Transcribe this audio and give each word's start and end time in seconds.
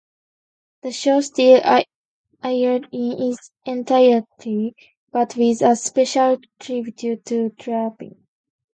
The 0.81 0.91
show 0.91 1.21
still 1.21 1.61
aired 2.43 2.87
in 2.91 3.21
its 3.21 3.51
entirety, 3.65 4.73
but 5.11 5.35
with 5.35 5.61
a 5.61 5.75
special 5.75 6.39
tribute 6.59 7.23
to 7.27 7.49
Turpin. 7.51 8.25